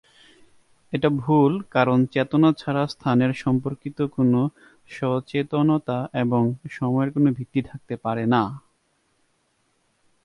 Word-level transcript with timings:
এটা 0.93 1.09
ভুল 1.19 1.51
কারণ 1.69 1.99
চেতনা 2.05 2.49
ছাড়া 2.53 2.83
স্থানের 2.87 3.31
সম্পর্কিত 3.35 3.97
কোন 4.15 4.33
সচেতনতা 4.89 5.97
এবং 6.15 6.43
সময়ের 6.71 7.09
কোন 7.11 7.25
ভিত্তি 7.37 7.61
থাকতে 7.69 7.95
পারে 7.95 8.23
না। 8.25 8.43